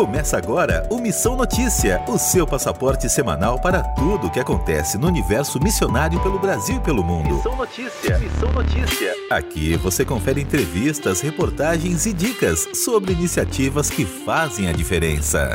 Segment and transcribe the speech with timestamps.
[0.00, 5.06] Começa agora o Missão Notícia, o seu passaporte semanal para tudo o que acontece no
[5.06, 7.34] universo missionário pelo Brasil e pelo mundo.
[7.34, 9.14] Missão Notícia, Missão Notícia.
[9.30, 15.54] Aqui você confere entrevistas, reportagens e dicas sobre iniciativas que fazem a diferença.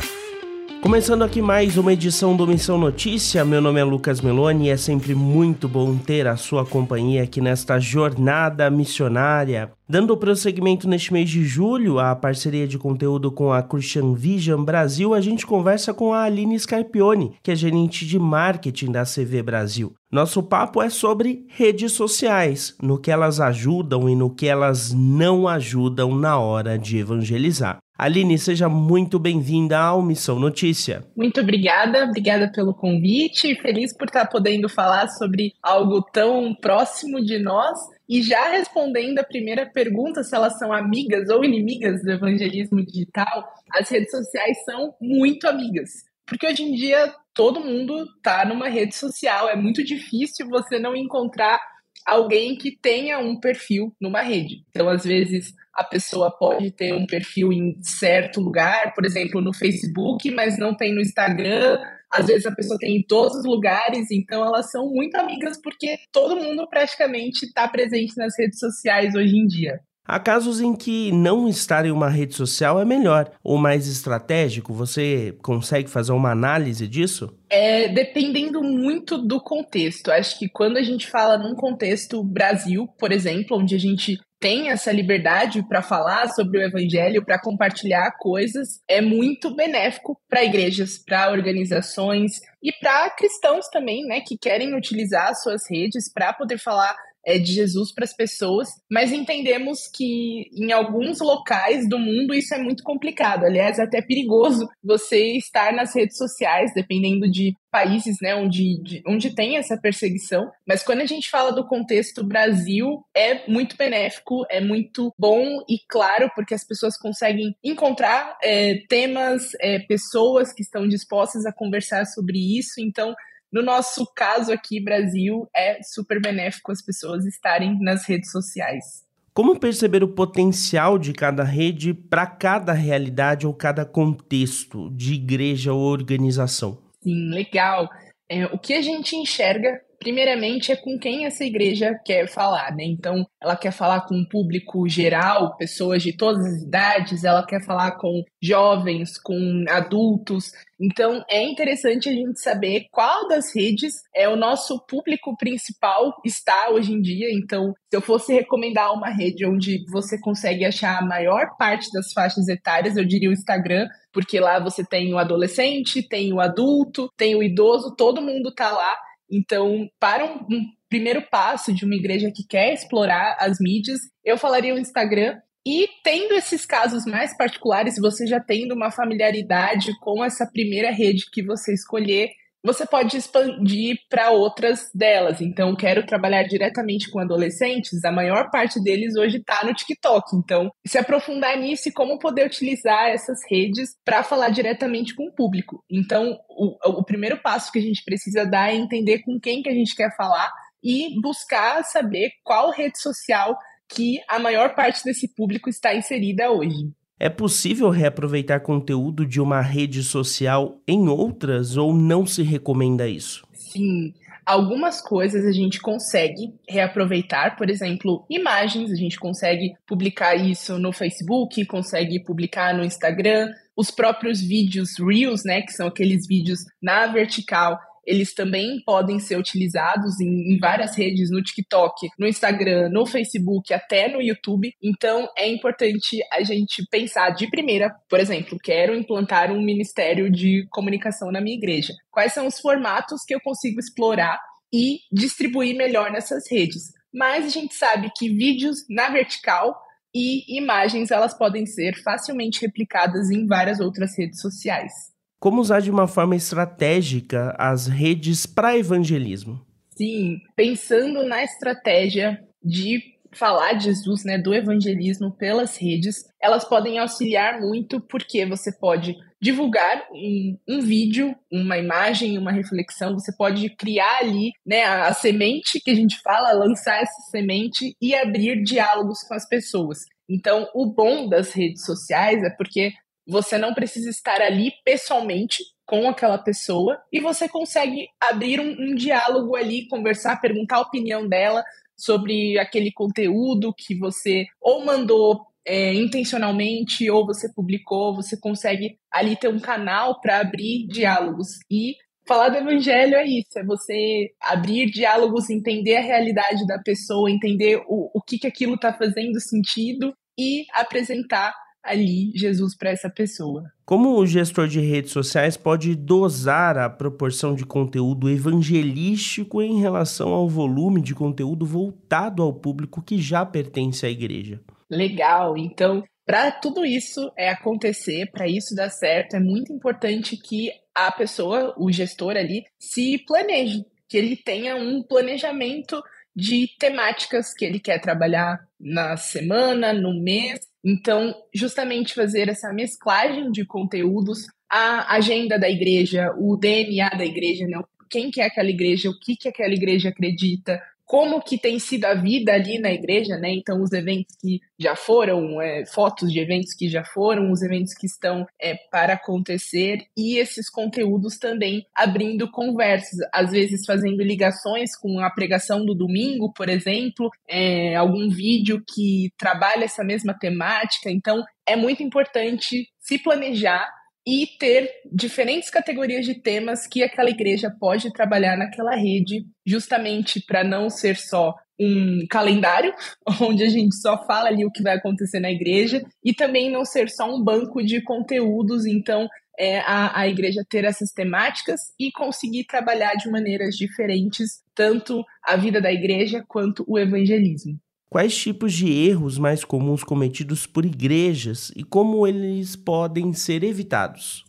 [0.86, 4.78] Começando aqui mais uma edição do Missão Notícia, meu nome é Lucas Meloni e é
[4.78, 9.72] sempre muito bom ter a sua companhia aqui nesta jornada missionária.
[9.90, 15.16] Dando prosseguimento neste mês de julho, a parceria de conteúdo com a Christian Vision Brasil,
[15.16, 19.92] a gente conversa com a Aline Scarpione, que é gerente de marketing da CV Brasil.
[20.12, 25.48] Nosso papo é sobre redes sociais, no que elas ajudam e no que elas não
[25.48, 27.80] ajudam na hora de evangelizar.
[27.98, 31.06] Aline, seja muito bem-vinda ao Missão Notícia.
[31.16, 33.56] Muito obrigada, obrigada pelo convite.
[33.62, 37.80] Feliz por estar podendo falar sobre algo tão próximo de nós.
[38.10, 43.48] E já respondendo a primeira pergunta, se elas são amigas ou inimigas do evangelismo digital,
[43.72, 45.90] as redes sociais são muito amigas.
[46.26, 50.98] Porque hoje em dia todo mundo está numa rede social, é muito difícil você não
[50.98, 51.62] encontrar
[52.06, 54.64] alguém que tenha um perfil numa rede.
[54.70, 59.54] Então, às vezes, a pessoa pode ter um perfil em certo lugar, por exemplo, no
[59.54, 61.78] Facebook, mas não tem no Instagram.
[62.12, 65.98] Às vezes a pessoa tem em todos os lugares, então elas são muito amigas porque
[66.14, 69.82] todo mundo praticamente está presente nas redes sociais hoje em dia.
[70.08, 74.72] Há casos em que não estar em uma rede social é melhor ou mais estratégico?
[74.72, 77.36] Você consegue fazer uma análise disso?
[77.50, 80.12] É, dependendo muito do contexto.
[80.12, 84.70] Acho que quando a gente fala num contexto Brasil, por exemplo, onde a gente tem
[84.70, 91.00] essa liberdade para falar sobre o evangelho, para compartilhar coisas, é muito benéfico para igrejas,
[91.00, 96.96] para organizações e para cristãos também, né, que querem utilizar suas redes para poder falar
[97.26, 102.54] é, de Jesus para as pessoas, mas entendemos que em alguns locais do mundo isso
[102.54, 103.46] é muito complicado.
[103.46, 109.04] Aliás, é até perigoso você estar nas redes sociais, dependendo de países né, onde, de,
[109.06, 110.50] onde tem essa perseguição.
[110.66, 115.80] Mas quando a gente fala do contexto Brasil, é muito benéfico, é muito bom e
[115.90, 122.06] claro, porque as pessoas conseguem encontrar é, temas, é, pessoas que estão dispostas a conversar
[122.06, 122.80] sobre isso.
[122.80, 123.14] Então,
[123.56, 129.06] no nosso caso aqui, Brasil, é super benéfico as pessoas estarem nas redes sociais.
[129.34, 135.72] Como perceber o potencial de cada rede para cada realidade ou cada contexto de igreja
[135.72, 136.84] ou organização?
[137.02, 137.88] Sim, legal.
[138.28, 142.84] É, o que a gente enxerga primeiramente é com quem essa igreja quer falar, né?
[142.84, 147.64] Então, ela quer falar com um público geral, pessoas de todas as idades, ela quer
[147.64, 150.52] falar com jovens, com adultos.
[150.80, 156.70] Então, é interessante a gente saber qual das redes é o nosso público principal está
[156.70, 157.28] hoje em dia.
[157.32, 162.12] Então, se eu fosse recomendar uma rede onde você consegue achar a maior parte das
[162.12, 167.10] faixas etárias, eu diria o Instagram, porque lá você tem o adolescente, tem o adulto,
[167.18, 168.98] tem o idoso, todo mundo tá lá.
[169.30, 174.38] Então, para um, um primeiro passo de uma igreja que quer explorar as mídias, eu
[174.38, 175.38] falaria o Instagram.
[175.68, 181.26] E tendo esses casos mais particulares, você já tendo uma familiaridade com essa primeira rede
[181.32, 182.30] que você escolher,
[182.66, 185.40] você pode expandir para outras delas.
[185.40, 190.36] Então, quero trabalhar diretamente com adolescentes, a maior parte deles hoje está no TikTok.
[190.36, 195.32] Então, se aprofundar nisso e como poder utilizar essas redes para falar diretamente com o
[195.32, 195.84] público.
[195.90, 199.70] Então, o, o primeiro passo que a gente precisa dar é entender com quem que
[199.70, 200.52] a gente quer falar
[200.84, 203.56] e buscar saber qual rede social
[203.88, 206.92] que a maior parte desse público está inserida hoje.
[207.18, 213.48] É possível reaproveitar conteúdo de uma rede social em outras ou não se recomenda isso?
[213.54, 214.14] Sim.
[214.46, 220.92] Algumas coisas a gente consegue reaproveitar, por exemplo, imagens, a gente consegue publicar isso no
[220.92, 227.08] Facebook, consegue publicar no Instagram, os próprios vídeos Reels, né, que são aqueles vídeos na
[227.08, 233.06] vertical, eles também podem ser utilizados em, em, várias redes, no TikTok, no Instagram, no
[233.06, 234.72] Facebook, até no YouTube.
[234.82, 240.68] Então é importante a gente pensar de primeira, por exemplo, quero implantar um ministério de
[240.70, 241.94] comunicação na minha igreja.
[242.12, 244.40] Quais são os formatos que eu consigo explorar
[244.74, 246.94] e distribuir melhor nessas redes?
[247.14, 249.76] Mas a gente sabe que vídeos na vertical
[250.14, 255.15] e imagens elas podem ser facilmente replicadas em várias outras redes sociais.
[255.40, 259.66] Como usar de uma forma estratégica as redes para evangelismo?
[259.98, 266.98] Sim, pensando na estratégia de falar de Jesus, né, do evangelismo pelas redes, elas podem
[266.98, 273.70] auxiliar muito porque você pode divulgar um, um, vídeo, uma imagem, uma reflexão, você pode
[273.76, 278.64] criar ali, né, a, a semente que a gente fala, lançar essa semente e abrir
[278.64, 280.00] diálogos com as pessoas.
[280.28, 282.92] Então, o bom das redes sociais é porque
[283.28, 288.96] você não precisa estar ali pessoalmente com aquela pessoa e você consegue abrir um, um
[288.96, 291.64] diálogo ali, conversar, perguntar a opinião dela
[291.98, 299.36] sobre aquele conteúdo que você ou mandou é, intencionalmente ou você publicou, você consegue ali
[299.36, 301.60] ter um canal para abrir diálogos.
[301.72, 301.96] E
[302.28, 307.82] falar do evangelho é isso, é você abrir diálogos, entender a realidade da pessoa, entender
[307.88, 311.54] o, o que, que aquilo está fazendo sentido e apresentar
[311.86, 313.64] ali Jesus para essa pessoa.
[313.86, 320.30] Como o gestor de redes sociais pode dosar a proporção de conteúdo evangelístico em relação
[320.30, 324.60] ao volume de conteúdo voltado ao público que já pertence à igreja?
[324.90, 325.58] Legal.
[325.58, 331.12] Então, para tudo isso é acontecer, para isso dar certo, é muito importante que a
[331.12, 336.02] pessoa, o gestor ali, se planeje, que ele tenha um planejamento
[336.36, 340.60] de temáticas que ele quer trabalhar na semana, no mês.
[340.86, 347.66] Então, justamente fazer essa mesclagem de conteúdos, a agenda da igreja, o DNA da igreja,
[347.66, 347.82] né?
[348.08, 352.06] quem que é aquela igreja, o que que aquela igreja acredita, como que tem sido
[352.06, 353.52] a vida ali na igreja, né?
[353.52, 357.94] Então, os eventos que já foram, é, fotos de eventos que já foram, os eventos
[357.94, 364.98] que estão é, para acontecer e esses conteúdos também abrindo conversas, às vezes fazendo ligações
[364.98, 371.12] com a pregação do domingo, por exemplo, é, algum vídeo que trabalha essa mesma temática.
[371.12, 373.88] Então, é muito importante se planejar
[374.28, 380.64] e ter diferentes categorias de temas que aquela igreja pode trabalhar naquela rede, justamente para
[380.64, 382.94] não ser só um calendário,
[383.42, 386.84] onde a gente só fala ali o que vai acontecer na igreja, e também não
[386.84, 389.28] ser só um banco de conteúdos, então
[389.60, 395.56] é, a, a igreja ter essas temáticas e conseguir trabalhar de maneiras diferentes, tanto a
[395.56, 397.80] vida da igreja quanto o evangelismo.
[398.16, 404.46] Quais tipos de erros mais comuns cometidos por igrejas e como eles podem ser evitados?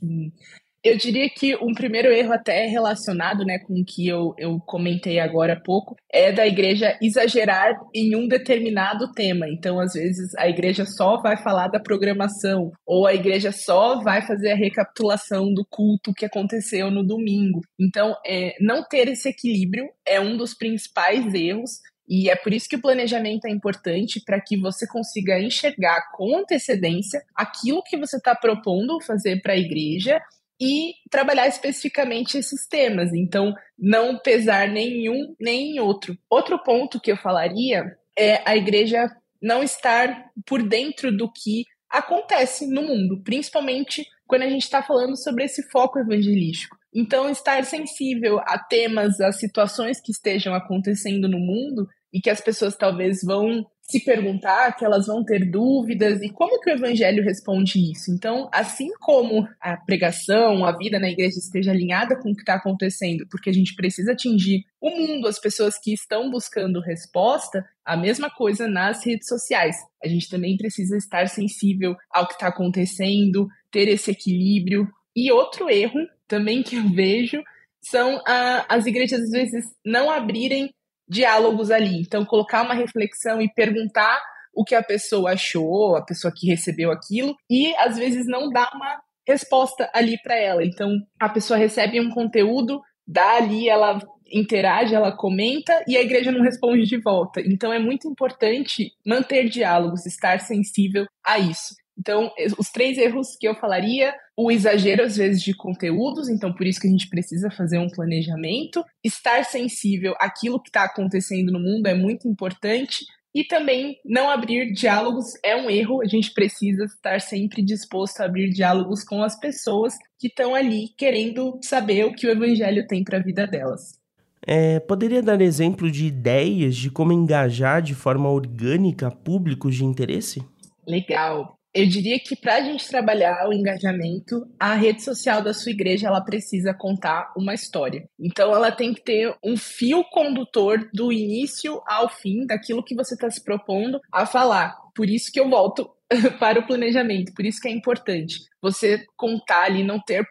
[0.85, 5.19] Eu diria que um primeiro erro até relacionado né, com o que eu, eu comentei
[5.19, 9.49] agora há pouco é da igreja exagerar em um determinado tema.
[9.49, 14.25] Então, às vezes, a igreja só vai falar da programação, ou a igreja só vai
[14.25, 17.63] fazer a recapitulação do culto que aconteceu no domingo.
[17.81, 22.69] Então, é, não ter esse equilíbrio é um dos principais erros e é por isso
[22.69, 28.17] que o planejamento é importante para que você consiga enxergar com antecedência aquilo que você
[28.17, 30.21] está propondo fazer para a igreja
[30.61, 33.13] e trabalhar especificamente esses temas.
[33.13, 36.17] Então, não pesar nenhum nem outro.
[36.31, 39.11] Outro ponto que eu falaria é a igreja
[39.43, 45.17] não estar por dentro do que acontece no mundo, principalmente quando a gente está falando
[45.17, 46.76] sobre esse foco evangelístico.
[46.99, 52.41] Então, estar sensível a temas, a situações que estejam acontecendo no mundo e que as
[52.41, 57.23] pessoas talvez vão se perguntar, que elas vão ter dúvidas e como que o evangelho
[57.23, 58.11] responde isso.
[58.11, 62.55] Então, assim como a pregação, a vida na igreja esteja alinhada com o que está
[62.55, 67.95] acontecendo, porque a gente precisa atingir o mundo, as pessoas que estão buscando resposta, a
[67.95, 69.77] mesma coisa nas redes sociais.
[70.03, 74.89] A gente também precisa estar sensível ao que está acontecendo, ter esse equilíbrio.
[75.15, 77.43] E outro erro também que eu vejo
[77.81, 80.73] são a, as igrejas às vezes não abrirem
[81.09, 82.01] diálogos ali.
[82.01, 84.21] Então, colocar uma reflexão e perguntar
[84.53, 88.69] o que a pessoa achou, a pessoa que recebeu aquilo, e às vezes não dá
[88.75, 90.65] uma resposta ali para ela.
[90.65, 90.91] Então,
[91.21, 93.99] a pessoa recebe um conteúdo, dá ali, ela
[94.33, 97.41] interage, ela comenta e a igreja não responde de volta.
[97.41, 101.75] Então, é muito importante manter diálogos, estar sensível a isso.
[101.99, 106.67] Então, os três erros que eu falaria: o exagero, às vezes, de conteúdos, então por
[106.67, 111.59] isso que a gente precisa fazer um planejamento, estar sensível àquilo que está acontecendo no
[111.59, 113.05] mundo é muito importante.
[113.35, 118.25] E também não abrir diálogos é um erro, a gente precisa estar sempre disposto a
[118.25, 123.05] abrir diálogos com as pessoas que estão ali querendo saber o que o evangelho tem
[123.05, 124.01] para a vida delas.
[124.47, 130.43] É, poderia dar exemplo de ideias de como engajar de forma orgânica públicos de interesse?
[130.87, 135.73] Legal eu diria que para a gente trabalhar o engajamento, a rede social da sua
[135.73, 138.09] igreja ela precisa contar uma história.
[138.19, 143.13] Então ela tem que ter um fio condutor do início ao fim daquilo que você
[143.13, 144.75] está se propondo a falar.
[144.95, 145.91] Por isso que eu volto
[146.41, 150.27] para o planejamento, por isso que é importante você contar ali, não ter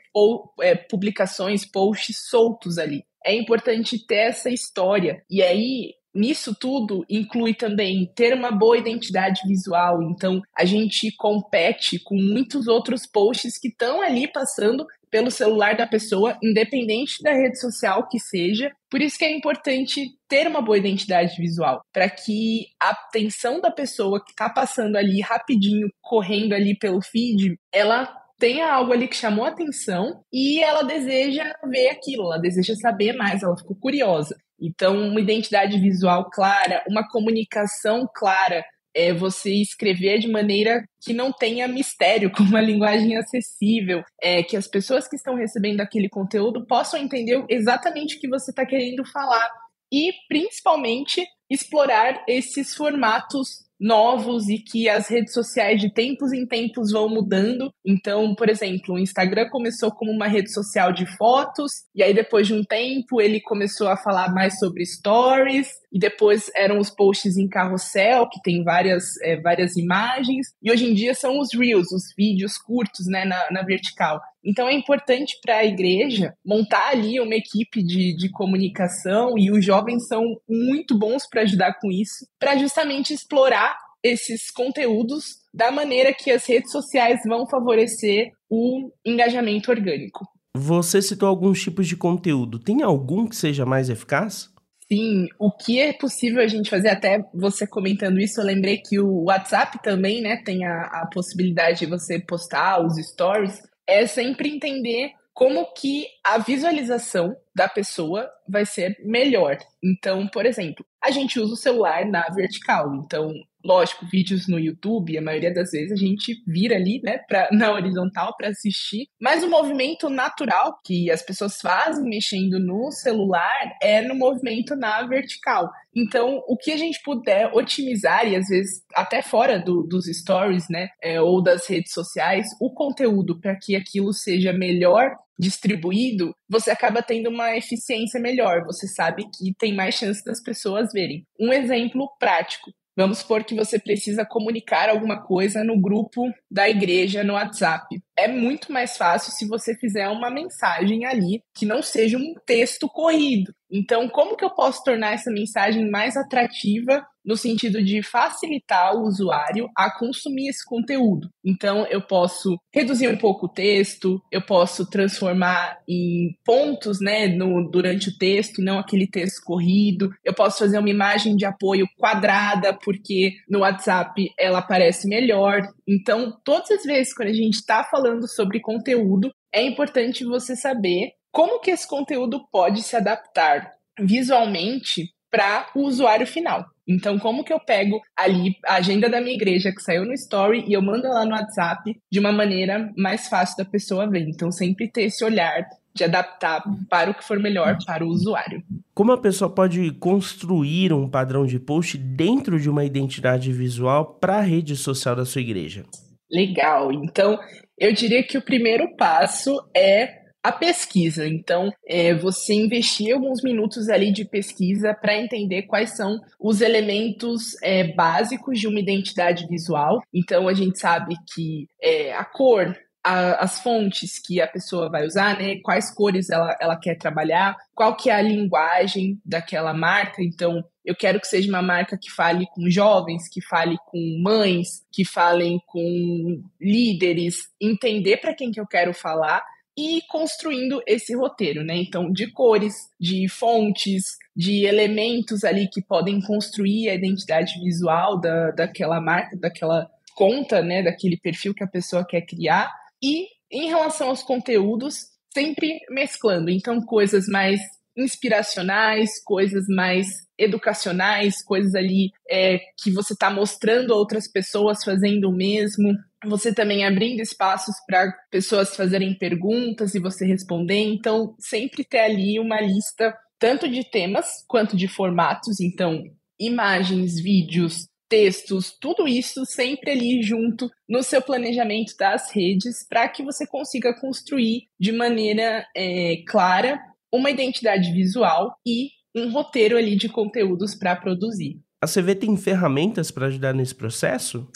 [0.61, 3.03] é, publicações, posts soltos ali.
[3.23, 5.23] É importante ter essa história.
[5.29, 10.01] E aí, nisso tudo inclui também ter uma boa identidade visual.
[10.01, 15.88] Então, a gente compete com muitos outros posts que estão ali passando pelo celular da
[15.88, 18.72] pessoa, independente da rede social que seja.
[18.89, 23.72] Por isso que é importante ter uma boa identidade visual, para que a atenção da
[23.72, 29.15] pessoa que está passando ali rapidinho, correndo ali pelo feed, ela tenha algo ali que
[29.15, 34.36] chamou atenção e ela deseja ver aquilo, ela deseja saber mais, ela ficou curiosa.
[34.65, 41.31] Então, uma identidade visual clara, uma comunicação clara, é você escrever de maneira que não
[41.31, 46.65] tenha mistério, com uma linguagem acessível, é, que as pessoas que estão recebendo aquele conteúdo
[46.65, 49.48] possam entender exatamente o que você está querendo falar
[49.91, 56.91] e, principalmente, explorar esses formatos novos e que as redes sociais de tempos em tempos
[56.91, 57.72] vão mudando.
[57.86, 62.48] Então, por exemplo, o Instagram começou como uma rede social de fotos, e aí depois
[62.48, 67.38] de um tempo ele começou a falar mais sobre stories, e depois eram os posts
[67.38, 71.91] em carrossel, que tem várias, é, várias imagens, e hoje em dia são os reels,
[71.91, 74.20] os vídeos curtos né, na, na vertical.
[74.45, 79.65] Então é importante para a igreja montar ali uma equipe de, de comunicação, e os
[79.65, 86.13] jovens são muito bons para ajudar com isso, para justamente explorar esses conteúdos da maneira
[86.13, 90.23] que as redes sociais vão favorecer o engajamento orgânico.
[90.55, 92.59] Você citou alguns tipos de conteúdo.
[92.59, 94.53] Tem algum que seja mais eficaz?
[94.91, 98.99] Sim, o que é possível a gente fazer, até você comentando isso, eu lembrei que
[98.99, 104.49] o WhatsApp também, né, tem a, a possibilidade de você postar os stories, é sempre
[104.49, 109.57] entender como que a visualização da pessoa vai ser melhor.
[109.83, 113.33] Então, por exemplo, a gente usa o celular na vertical, então
[113.65, 117.74] Lógico, vídeos no YouTube, a maioria das vezes a gente vira ali, né, pra, na
[117.74, 119.07] horizontal para assistir.
[119.19, 125.01] Mas o movimento natural que as pessoas fazem mexendo no celular é no movimento na
[125.07, 125.71] vertical.
[125.95, 130.69] Então, o que a gente puder otimizar, e às vezes até fora do, dos stories,
[130.69, 136.71] né, é, ou das redes sociais, o conteúdo para que aquilo seja melhor distribuído, você
[136.71, 138.63] acaba tendo uma eficiência melhor.
[138.65, 141.25] Você sabe que tem mais chance das pessoas verem.
[141.39, 142.71] Um exemplo prático.
[142.97, 147.85] Vamos supor que você precisa comunicar alguma coisa no grupo da igreja no WhatsApp.
[148.17, 152.87] É muito mais fácil se você fizer uma mensagem ali que não seja um texto
[152.87, 153.53] corrido.
[153.75, 159.01] Então, como que eu posso tornar essa mensagem mais atrativa no sentido de facilitar o
[159.01, 161.29] usuário a consumir esse conteúdo?
[161.44, 167.70] Então, eu posso reduzir um pouco o texto, eu posso transformar em pontos, né, no,
[167.70, 170.10] durante o texto, não aquele texto corrido.
[170.24, 175.62] Eu posso fazer uma imagem de apoio quadrada, porque no WhatsApp ela aparece melhor.
[175.86, 181.12] Então, todas as vezes quando a gente está falando sobre conteúdo, é importante você saber
[181.35, 186.63] como que esse conteúdo pode se adaptar visualmente para o usuário final.
[186.87, 190.63] Então, como que eu pego ali a agenda da minha igreja que saiu no story
[190.65, 194.25] e eu mando ela no WhatsApp de uma maneira mais fácil da pessoa ver.
[194.29, 198.63] Então, sempre ter esse olhar de adaptar para o que for melhor para o usuário.
[198.93, 204.37] Como a pessoa pode construir um padrão de post dentro de uma identidade visual para
[204.37, 205.85] a rede social da sua igreja?
[206.31, 206.93] Legal.
[206.93, 207.37] Então,
[207.77, 211.27] eu diria que o primeiro passo é a pesquisa.
[211.27, 217.55] Então, é, você investir alguns minutos ali de pesquisa para entender quais são os elementos
[217.63, 220.03] é, básicos de uma identidade visual.
[220.13, 225.37] Então, a gente sabe que é, a cor, as fontes que a pessoa vai usar,
[225.37, 225.57] né?
[225.63, 230.23] Quais cores ela, ela quer trabalhar, qual que é a linguagem daquela marca.
[230.23, 234.83] Então, eu quero que seja uma marca que fale com jovens, que fale com mães,
[234.91, 239.43] que falem com líderes, entender para quem que eu quero falar
[239.77, 241.75] e construindo esse roteiro, né?
[241.75, 244.03] Então, de cores, de fontes,
[244.36, 250.82] de elementos ali que podem construir a identidade visual da, daquela marca, daquela conta, né?
[250.82, 252.72] Daquele perfil que a pessoa quer criar.
[253.03, 256.50] E em relação aos conteúdos, sempre mesclando.
[256.50, 257.60] Então, coisas mais
[257.98, 265.29] inspiracionais, coisas mais educacionais, coisas ali é, que você está mostrando a outras pessoas fazendo
[265.29, 265.94] o mesmo.
[266.27, 270.79] Você também abrindo espaços para pessoas fazerem perguntas e você responder.
[270.79, 275.60] Então, sempre ter ali uma lista tanto de temas quanto de formatos.
[275.60, 276.03] Então,
[276.39, 283.24] imagens, vídeos, textos, tudo isso sempre ali junto no seu planejamento das redes para que
[283.24, 286.79] você consiga construir de maneira é, clara
[287.12, 291.60] uma identidade visual e um roteiro ali de conteúdos para produzir.
[291.82, 294.48] A CV tem ferramentas para ajudar nesse processo?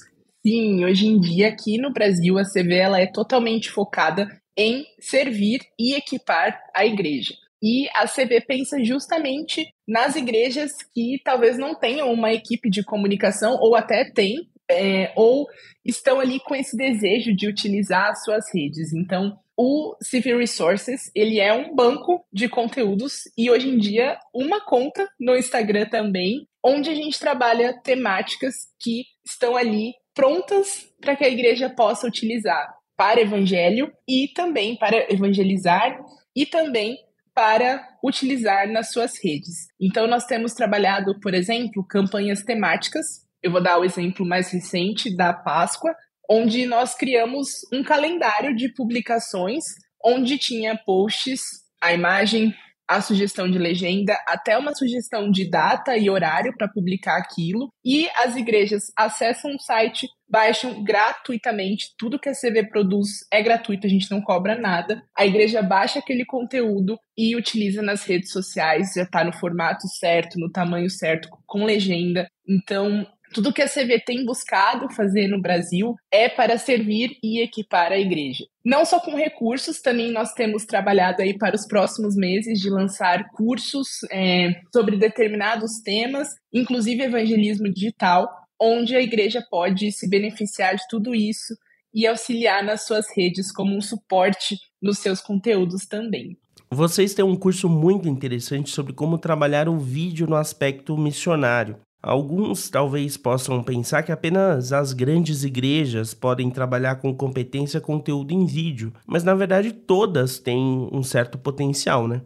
[0.45, 4.25] Sim, hoje em dia aqui no Brasil a CV ela é totalmente focada
[4.57, 7.33] em servir e equipar a igreja.
[7.61, 13.57] E a CV pensa justamente nas igrejas que talvez não tenham uma equipe de comunicação,
[13.59, 15.45] ou até tem, é, ou
[15.83, 18.93] estão ali com esse desejo de utilizar as suas redes.
[18.93, 24.63] Então, o CV Resources, ele é um banco de conteúdos e hoje em dia uma
[24.63, 31.23] conta no Instagram também, onde a gente trabalha temáticas que estão ali prontas para que
[31.23, 32.77] a igreja possa utilizar.
[32.97, 35.97] para evangelho e também para evangelizar
[36.35, 36.97] e também
[37.33, 39.69] para utilizar nas suas redes.
[39.79, 43.05] Então, nós temos trabalhado, por exemplo, campanhas temáticas.
[43.41, 45.95] Eu vou dar o exemplo mais recente da Páscoa,
[46.29, 49.63] onde nós criamos um calendário de publicações
[50.03, 51.39] onde tinha posts,
[51.81, 52.53] a imagem,
[52.89, 57.71] a sugestão de legenda, até uma sugestão de data e horário para publicar aquilo.
[57.85, 61.93] E as igrejas acessam o site, baixam gratuitamente.
[61.95, 65.03] Tudo que a CV produz é gratuito, a gente não cobra nada.
[65.15, 70.39] A igreja baixa aquele conteúdo e utiliza nas redes sociais, já está no formato certo,
[70.39, 72.27] no tamanho certo, com legenda.
[72.47, 77.91] Então, tudo que a CV tem buscado fazer no Brasil é para servir e equipar
[77.91, 78.45] a igreja.
[78.63, 83.29] Não só com recursos, também nós temos trabalhado aí para os próximos meses de lançar
[83.31, 88.27] cursos é, sobre determinados temas, inclusive evangelismo digital,
[88.59, 91.55] onde a igreja pode se beneficiar de tudo isso
[91.93, 96.37] e auxiliar nas suas redes como um suporte nos seus conteúdos também.
[96.71, 101.77] Vocês têm um curso muito interessante sobre como trabalhar o vídeo no aspecto missionário.
[102.01, 108.45] Alguns talvez possam pensar que apenas as grandes igrejas podem trabalhar com competência conteúdo em
[108.45, 112.21] vídeo, mas na verdade todas têm um certo potencial, né?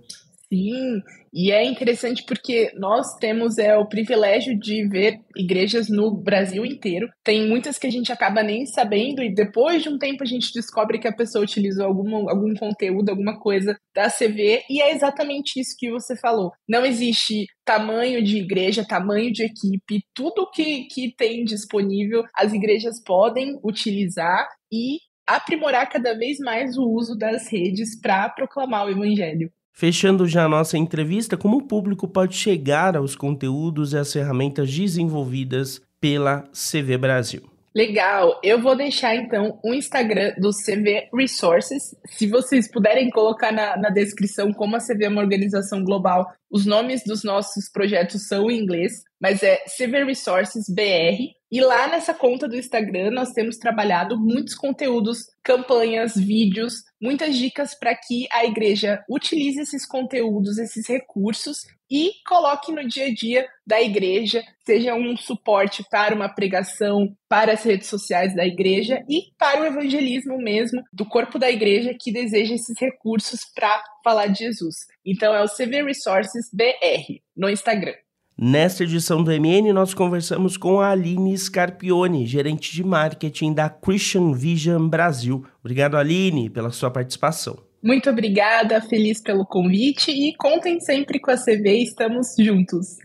[0.54, 1.02] Sim,
[1.34, 7.10] e é interessante porque nós temos é, o privilégio de ver igrejas no Brasil inteiro.
[7.24, 10.54] Tem muitas que a gente acaba nem sabendo, e depois de um tempo a gente
[10.54, 15.60] descobre que a pessoa utilizou algum, algum conteúdo, alguma coisa da CV, e é exatamente
[15.60, 16.52] isso que você falou.
[16.70, 23.02] Não existe tamanho de igreja, tamanho de equipe, tudo que, que tem disponível, as igrejas
[23.04, 29.52] podem utilizar e aprimorar cada vez mais o uso das redes para proclamar o evangelho.
[29.76, 34.72] Fechando já a nossa entrevista, como o público pode chegar aos conteúdos e às ferramentas
[34.72, 37.42] desenvolvidas pela CV Brasil?
[37.76, 41.96] Legal, eu vou deixar então o Instagram do CV Resources.
[42.06, 46.68] Se vocês puderem colocar na, na descrição como a CV é uma organização global, os
[46.68, 51.34] nomes dos nossos projetos são em inglês, mas é CV Resources BR.
[51.52, 57.76] E lá nessa conta do Instagram nós temos trabalhado muitos conteúdos, campanhas, vídeos, muitas dicas
[57.76, 63.46] para que a igreja utilize esses conteúdos, esses recursos e coloque no dia a dia
[63.68, 69.24] da igreja, seja um suporte para uma pregação, para as redes sociais da igreja e
[69.38, 74.40] para o evangelismo mesmo do corpo da igreja que deseja esses recursos para falar de
[74.40, 74.78] Jesus.
[75.06, 77.96] Então é o CV Resources BR no Instagram.
[78.36, 84.34] Nesta edição do MN, nós conversamos com a Aline Scarpione, gerente de marketing da Christian
[84.34, 85.46] Vision Brasil.
[85.64, 87.58] Obrigado, Aline, pela sua participação.
[87.82, 92.98] Muito obrigada, feliz pelo convite e contem sempre com a CV, estamos juntos.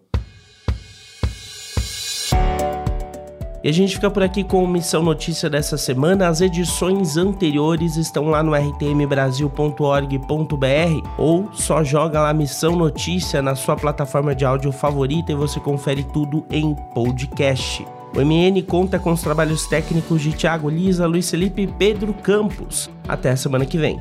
[3.63, 6.29] E a gente fica por aqui com Missão Notícia dessa semana.
[6.29, 13.77] As edições anteriores estão lá no rtmbrasil.org.br ou só joga lá Missão Notícia na sua
[13.77, 17.87] plataforma de áudio favorita e você confere tudo em podcast.
[18.17, 22.89] O MN conta com os trabalhos técnicos de Thiago Lisa, Luiz Felipe e Pedro Campos.
[23.07, 24.01] Até a semana que vem.